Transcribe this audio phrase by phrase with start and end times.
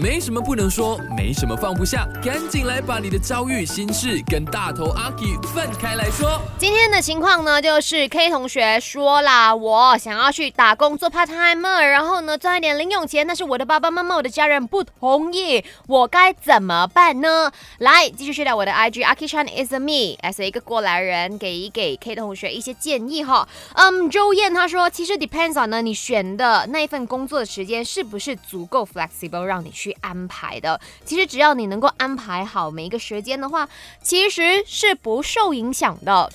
[0.00, 6.40] 没什么不能说，没什么放不下，赶紧来把你的遭遇、心事跟大头阿 K 分开来说。
[6.56, 17.50] 今天的情况呢，就是 K 同学说啦，我想要去打工做 part time，然后呢赚一点零用钱，但是我的爸爸妈妈、我的家人不同意，我该怎么办呢？
[17.78, 23.48] 来，继续去到我的 IG 阿 k Chan is me as 一个过来人，给一给 K 同学一些建议哈。
[23.74, 29.94] 嗯，周燕他说，其实 depends on 呢，你选的那一份工作的时间是不是足够 flexible 让你去。
[30.00, 33.68] 安排的，其实只要你能够安排好每一个时间的话，
[34.00, 36.30] 其实是不受影响的。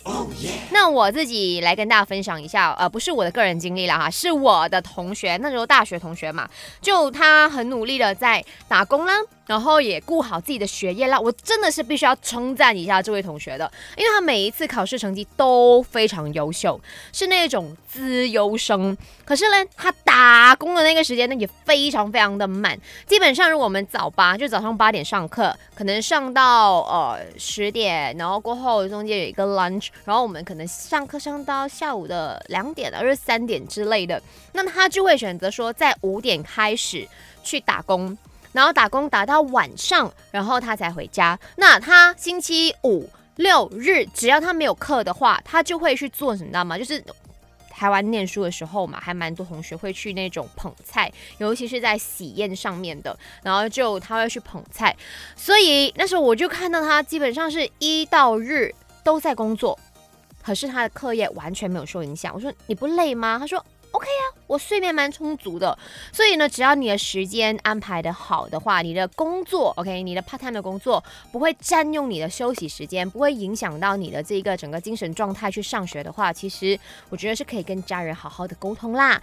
[0.71, 6.49] 那我自己来跟大家分享一下，呃，不是我的个人经历了哈，是我的同学，那时候大学同学嘛，
[6.81, 9.13] 就他很努力的在打工啦。
[9.45, 16.79] 然后也顾好自己的学业啦，我真的是必须要称赞一下这位同学的，因为他每一次考试成绩都非常优秀，
[17.11, 18.97] 是那种资优生。
[19.25, 37.07] 可是呢，他打工的那个时间呢也非常非常的满，基本上如果我们早八就早上八点上课，可能上到呃十点，然后过后中间有一个 lunch，然后我们可能上课上到下午的两点或者三点之类的，那他就会选择说在五点开始
[37.43, 38.15] 去打工。
[38.51, 41.39] 然后打工打到晚上，然后他才回家。
[41.55, 46.77] 那他星期五六日，只要他没有课的话，他就会去做什么，知道吗？
[46.77, 47.03] 就是
[47.71, 54.95] 台湾念书的时候嘛，还蛮多同学会去那种捧菜，尤其是在喜宴上面的，然后就他会去捧菜。
[55.35, 58.71] 所以那时候我就看到他基本上是一到日
[59.03, 59.77] 都在工作，
[60.43, 62.33] 可是他的课业完全没有受影响。
[62.35, 63.37] 我说你不累吗？
[63.39, 63.63] 他说。
[63.93, 65.77] OK 啊，我睡眠蛮充足的，
[66.11, 76.77] 所以呢，只要你的时间安排的好的话，你的工作 OK，你的 part time 的工作不会占用你的休息时间，不会影响到你的这个整个精神状态去上学的话，其实
[77.09, 79.21] 我觉得是可以跟家人好好的沟通啦。